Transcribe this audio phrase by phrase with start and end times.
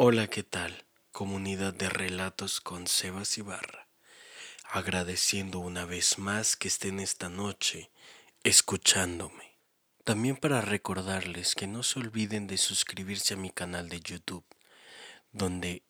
[0.00, 0.86] Hola, ¿qué tal?
[1.10, 3.88] Comunidad de relatos con Sebas Ibarra.
[4.62, 7.90] Agradeciendo una vez más que estén esta noche
[8.44, 9.58] escuchándome.
[10.04, 14.44] También para recordarles que no se olviden de suscribirse a mi canal de YouTube,
[15.32, 15.82] donde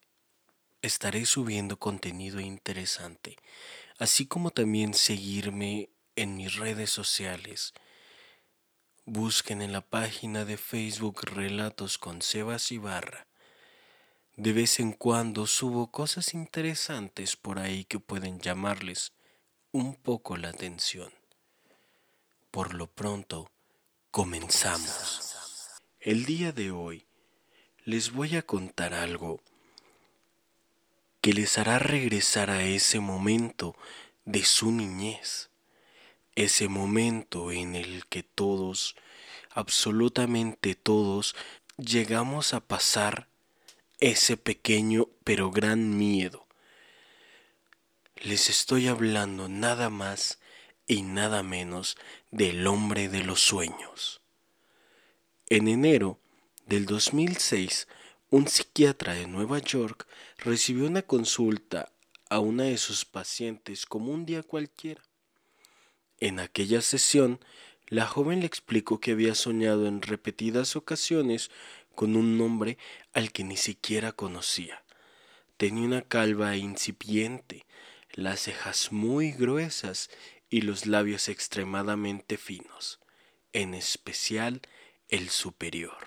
[0.80, 3.36] estaré subiendo contenido interesante,
[3.98, 7.74] así como también seguirme en mis redes sociales.
[9.04, 13.27] Busquen en la página de Facebook Relatos con Sebas Ibarra
[14.38, 19.12] de vez en cuando subo cosas interesantes por ahí que pueden llamarles
[19.72, 21.12] un poco la atención.
[22.52, 23.50] Por lo pronto,
[24.12, 25.34] comenzamos.
[25.98, 27.04] El día de hoy
[27.84, 29.40] les voy a contar algo
[31.20, 33.74] que les hará regresar a ese momento
[34.24, 35.50] de su niñez,
[36.36, 38.94] ese momento en el que todos,
[39.50, 41.34] absolutamente todos,
[41.76, 43.27] llegamos a pasar
[44.00, 46.46] ese pequeño pero gran miedo.
[48.16, 50.38] Les estoy hablando nada más
[50.86, 51.96] y nada menos
[52.30, 54.20] del hombre de los sueños.
[55.48, 56.18] En enero
[56.66, 57.88] del 2006,
[58.30, 60.06] un psiquiatra de Nueva York
[60.38, 61.92] recibió una consulta
[62.28, 65.02] a una de sus pacientes como un día cualquiera.
[66.20, 67.40] En aquella sesión,
[67.86, 71.50] la joven le explicó que había soñado en repetidas ocasiones
[71.98, 72.78] con un nombre
[73.12, 74.84] al que ni siquiera conocía.
[75.56, 77.66] Tenía una calva incipiente,
[78.12, 80.08] las cejas muy gruesas
[80.48, 83.00] y los labios extremadamente finos,
[83.52, 84.60] en especial
[85.08, 85.98] el superior.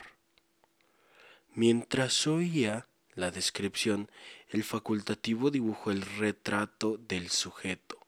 [1.56, 4.10] Mientras oía la descripción,
[4.48, 8.00] el facultativo dibujó el retrato del sujeto.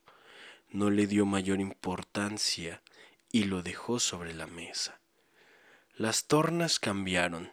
[0.70, 2.82] No le dio mayor importancia
[3.30, 5.02] y lo dejó sobre la mesa.
[5.98, 7.52] Las tornas cambiaron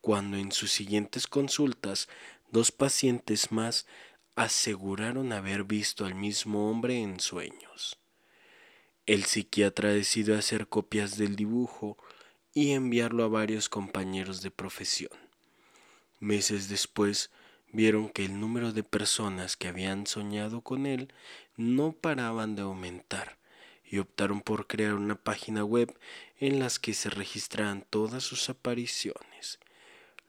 [0.00, 2.08] cuando en sus siguientes consultas
[2.50, 3.86] dos pacientes más
[4.34, 7.98] aseguraron haber visto al mismo hombre en sueños.
[9.06, 11.98] El psiquiatra decidió hacer copias del dibujo
[12.54, 15.12] y enviarlo a varios compañeros de profesión.
[16.18, 17.30] Meses después
[17.72, 21.12] vieron que el número de personas que habían soñado con él
[21.56, 23.38] no paraban de aumentar
[23.84, 25.96] y optaron por crear una página web
[26.38, 29.58] en las que se registraran todas sus apariciones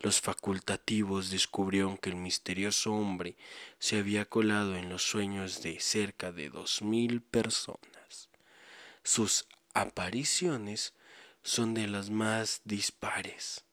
[0.01, 3.35] los facultativos descubrieron que el misterioso hombre
[3.79, 8.29] se había colado en los sueños de cerca de dos mil personas.
[9.03, 10.93] Sus apariciones
[11.43, 13.63] son de las más dispares.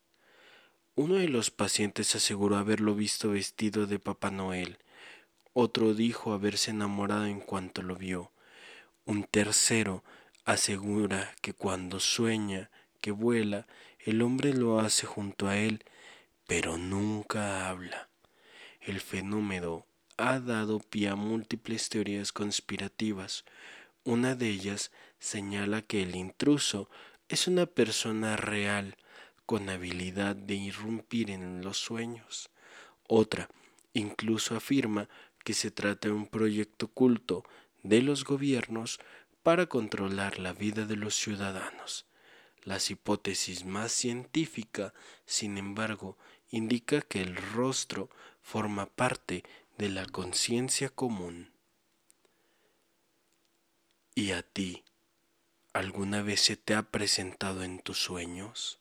[0.94, 4.78] Uno de los pacientes aseguró haberlo visto vestido de Papá Noel,
[5.53, 8.33] otro dijo haberse enamorado en cuanto lo vio,
[9.05, 10.05] un tercero
[10.45, 13.66] asegura que cuando sueña que vuela,
[14.00, 15.84] el hombre lo hace junto a él
[16.48, 18.09] pero nunca habla.
[18.81, 19.84] El fenómeno
[20.16, 23.44] ha dado pie a múltiples teorías conspirativas.
[24.03, 26.88] Una de ellas señala que el intruso
[27.28, 28.97] es una persona real
[29.44, 32.48] con habilidad de irrumpir en los sueños.
[33.06, 33.50] Otra
[33.92, 35.06] incluso afirma
[35.44, 37.44] que se trata de un proyecto oculto
[37.82, 39.00] de los gobiernos
[39.42, 42.06] para controlar la vida de los ciudadanos.
[42.65, 44.92] Las hipótesis más científica,
[45.25, 46.19] sin embargo,
[46.50, 48.10] indica que el rostro
[48.42, 49.44] forma parte
[49.76, 51.53] de la conciencia común.
[54.14, 54.84] ¿Y a ti
[55.72, 58.78] alguna vez se te ha presentado en tus sueños?